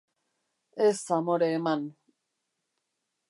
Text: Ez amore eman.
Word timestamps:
Ez 0.85 1.01
amore 1.17 1.49
eman. 1.57 1.83